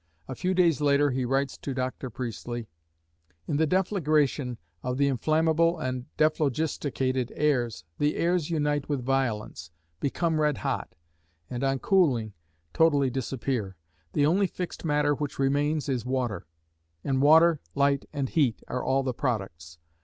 [0.27, 2.09] A few days later, he writes to Dr.
[2.09, 2.65] Priestley:
[3.47, 9.69] In the deflagration of the inflammable and dephlogisticated airs, the airs unite with violence
[9.99, 10.95] become red hot
[11.51, 12.33] and, on cooling,
[12.73, 13.75] totally disappear.
[14.13, 16.47] The only fixed matter which remains is water;
[17.03, 19.77] and water, light, and heat, are all the products.